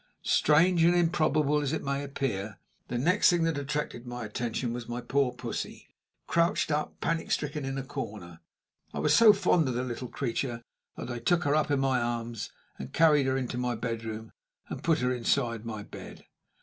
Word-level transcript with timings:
Strange 0.23 0.83
and 0.83 0.95
improbable 0.95 1.61
as 1.61 1.73
it 1.73 1.83
may 1.83 2.03
appear, 2.03 2.57
the 2.87 2.97
next 2.97 3.29
thing 3.29 3.43
that 3.43 3.55
attracted 3.59 4.07
my 4.07 4.25
attention 4.25 4.73
was 4.73 4.89
my 4.89 4.99
poor 4.99 5.31
pussy, 5.31 5.89
crouched 6.25 6.71
up, 6.71 6.99
panic 7.01 7.29
stricken, 7.29 7.63
in 7.65 7.77
a 7.77 7.83
corner. 7.83 8.39
I 8.95 8.99
was 8.99 9.15
so 9.15 9.31
fond 9.31 9.67
of 9.67 9.75
the 9.75 9.83
little 9.83 10.07
creature 10.09 10.63
that 10.97 11.11
I 11.11 11.19
took 11.19 11.43
her 11.43 11.53
up 11.53 11.69
in 11.69 11.79
my 11.79 12.01
arms 12.01 12.51
and 12.79 12.91
carried 12.91 13.27
her 13.27 13.37
into 13.37 13.59
my 13.59 13.75
bedroom 13.75 14.31
and 14.69 14.81
put 14.83 15.01
her 15.01 15.13
inside 15.13 15.65
my 15.67 15.83
bed. 15.83 16.25